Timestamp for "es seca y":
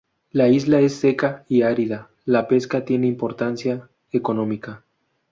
0.79-1.61